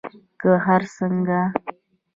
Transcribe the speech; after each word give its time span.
که 0.41 0.49
هر 0.65 0.81
څنګه 0.95 1.39